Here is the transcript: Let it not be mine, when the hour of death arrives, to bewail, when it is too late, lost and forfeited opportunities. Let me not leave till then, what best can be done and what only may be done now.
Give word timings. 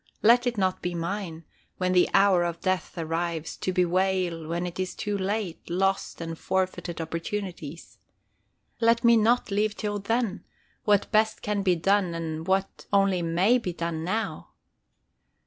Let 0.23 0.47
it 0.47 0.57
not 0.57 0.81
be 0.81 0.95
mine, 0.95 1.45
when 1.77 1.91
the 1.93 2.09
hour 2.11 2.43
of 2.43 2.59
death 2.59 2.97
arrives, 2.97 3.55
to 3.57 3.71
bewail, 3.71 4.47
when 4.47 4.65
it 4.65 4.79
is 4.79 4.95
too 4.95 5.15
late, 5.15 5.59
lost 5.69 6.19
and 6.21 6.35
forfeited 6.39 6.99
opportunities. 6.99 7.99
Let 8.79 9.03
me 9.03 9.15
not 9.15 9.51
leave 9.51 9.75
till 9.77 9.99
then, 9.99 10.43
what 10.85 11.11
best 11.11 11.43
can 11.43 11.61
be 11.61 11.75
done 11.75 12.15
and 12.15 12.47
what 12.47 12.87
only 12.91 13.21
may 13.21 13.59
be 13.59 13.73
done 13.73 14.03
now. 14.03 14.53